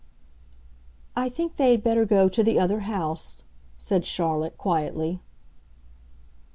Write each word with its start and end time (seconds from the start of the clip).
"I 1.15 1.29
think 1.29 1.57
they 1.57 1.69
had 1.69 1.83
better 1.83 2.05
go 2.05 2.27
to 2.27 2.43
the 2.43 2.57
other 2.57 2.79
house," 2.79 3.43
said 3.77 4.03
Charlotte, 4.03 4.57
quietly. 4.57 5.19